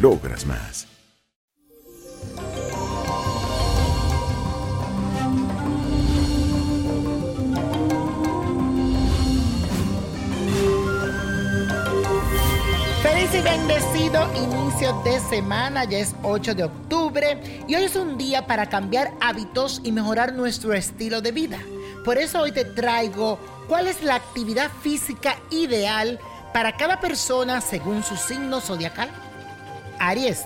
[0.00, 0.86] logras más.
[13.02, 18.18] Feliz y bendecido inicio de semana, ya es 8 de octubre y hoy es un
[18.18, 21.58] día para cambiar hábitos y mejorar nuestro estilo de vida.
[22.04, 26.18] Por eso hoy te traigo cuál es la actividad física ideal
[26.52, 29.10] para cada persona según su signo zodiacal.
[29.98, 30.44] Aries,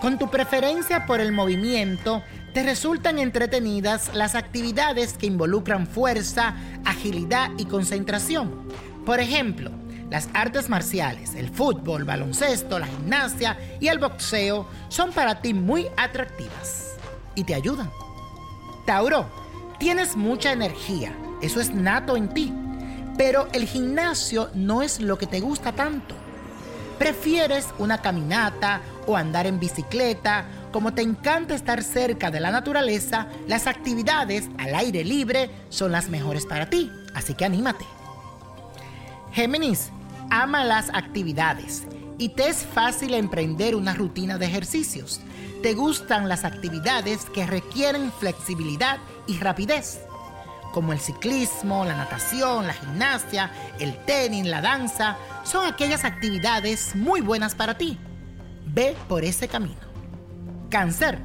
[0.00, 7.50] con tu preferencia por el movimiento, te resultan entretenidas las actividades que involucran fuerza, agilidad
[7.58, 8.68] y concentración.
[9.04, 9.70] Por ejemplo,
[10.10, 15.88] las artes marciales, el fútbol, baloncesto, la gimnasia y el boxeo son para ti muy
[15.96, 16.94] atractivas
[17.34, 17.90] y te ayudan.
[18.86, 19.26] Tauro,
[19.78, 22.52] tienes mucha energía, eso es nato en ti,
[23.18, 26.14] pero el gimnasio no es lo que te gusta tanto.
[26.98, 33.28] Prefieres una caminata o andar en bicicleta, como te encanta estar cerca de la naturaleza,
[33.46, 37.84] las actividades al aire libre son las mejores para ti, así que anímate.
[39.32, 39.90] Géminis,
[40.30, 41.82] ama las actividades
[42.18, 45.20] y te es fácil emprender una rutina de ejercicios.
[45.62, 50.00] Te gustan las actividades que requieren flexibilidad y rapidez,
[50.74, 55.16] como el ciclismo, la natación, la gimnasia, el tenis, la danza.
[55.44, 57.96] Son aquellas actividades muy buenas para ti.
[58.66, 59.80] Ve por ese camino.
[60.68, 61.18] Cáncer,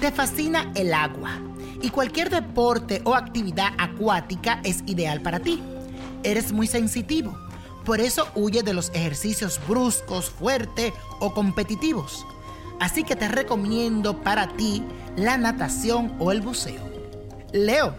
[0.00, 1.38] te fascina el agua
[1.80, 5.62] y cualquier deporte o actividad acuática es ideal para ti.
[6.24, 7.38] Eres muy sensitivo
[7.86, 12.26] por eso huye de los ejercicios bruscos, fuertes o competitivos.
[12.80, 14.82] Así que te recomiendo para ti
[15.14, 16.82] la natación o el buceo.
[17.52, 17.94] Leo,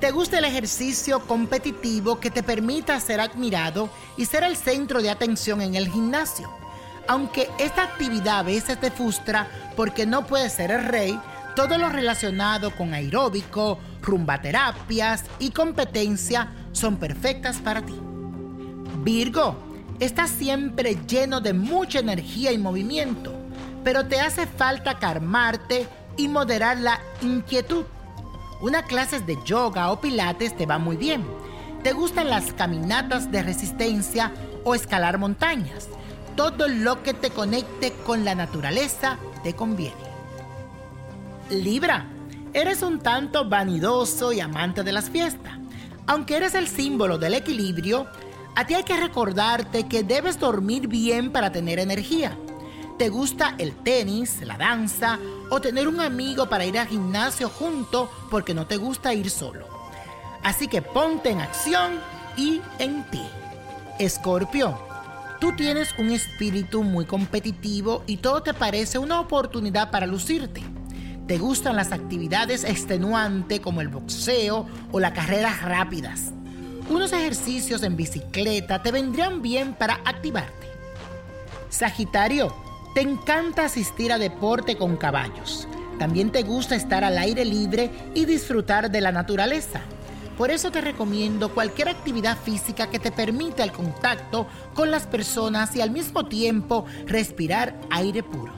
[0.00, 5.10] ¿te gusta el ejercicio competitivo que te permita ser admirado y ser el centro de
[5.10, 6.50] atención en el gimnasio?
[7.06, 9.46] Aunque esta actividad a veces te frustra
[9.76, 11.20] porque no puedes ser el rey,
[11.54, 17.98] todo lo relacionado con aeróbico, rumbaterapias y competencia son perfectas para ti.
[19.02, 19.56] Virgo,
[19.98, 23.34] estás siempre lleno de mucha energía y movimiento,
[23.84, 27.84] pero te hace falta calmarte y moderar la inquietud.
[28.60, 31.24] Una clase de yoga o pilates te va muy bien.
[31.82, 34.32] Te gustan las caminatas de resistencia
[34.64, 35.88] o escalar montañas.
[36.36, 39.96] Todo lo que te conecte con la naturaleza te conviene.
[41.48, 42.06] Libra,
[42.52, 45.54] eres un tanto vanidoso y amante de las fiestas.
[46.06, 48.08] Aunque eres el símbolo del equilibrio,
[48.56, 52.36] a ti hay que recordarte que debes dormir bien para tener energía.
[53.00, 58.10] ¿Te gusta el tenis, la danza o tener un amigo para ir al gimnasio junto
[58.30, 59.66] porque no te gusta ir solo?
[60.42, 61.98] Así que ponte en acción
[62.36, 63.22] y en ti.
[63.98, 64.78] Escorpio,
[65.40, 70.62] tú tienes un espíritu muy competitivo y todo te parece una oportunidad para lucirte.
[71.26, 76.34] Te gustan las actividades extenuantes como el boxeo o las carreras rápidas
[76.90, 80.66] unos ejercicios en bicicleta te vendrían bien para activarte.
[81.68, 82.52] Sagitario,
[82.94, 85.68] te encanta asistir a deporte con caballos.
[85.98, 89.80] También te gusta estar al aire libre y disfrutar de la naturaleza.
[90.36, 95.76] Por eso te recomiendo cualquier actividad física que te permita el contacto con las personas
[95.76, 98.54] y al mismo tiempo respirar aire puro.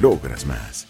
[0.00, 0.89] logras más.